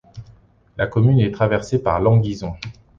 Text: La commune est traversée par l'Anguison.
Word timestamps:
La 0.77 0.87
commune 0.87 1.19
est 1.19 1.29
traversée 1.29 1.77
par 1.83 1.99
l'Anguison. 2.01 2.55